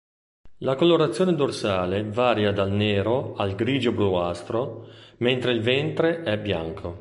[0.61, 6.89] La colorazione dorsale varia dal nero al grigio-bluastro, mentre il ventre è bianco.